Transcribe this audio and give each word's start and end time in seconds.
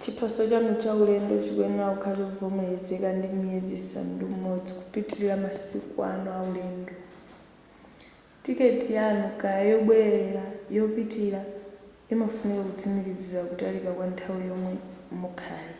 chiphaso 0.00 0.42
chanu 0.50 0.72
cha 0.82 0.90
ulendo 1.02 1.34
chikuyenera 1.42 1.86
kukhala 1.94 2.24
chovomerezeka 2.36 3.10
kwa 3.20 3.30
miyezi 3.40 3.72
isanu 3.80 4.10
ndi 4.14 4.24
umodzi 4.34 4.70
kupitilira 4.78 5.34
masiku 5.44 5.96
anu 6.12 6.28
aulendo. 6.38 6.92
tiketi 8.42 8.88
yanu 8.98 9.24
kaya 9.40 9.62
yobwelera/ 9.72 10.44
yopitilira 10.76 11.40
imafunika 12.12 12.62
kutsikimizira 12.68 13.40
kutalika 13.50 13.90
kwa 13.96 14.04
nthawi 14.12 14.42
yomwe 14.50 14.72
mukhale 15.22 15.76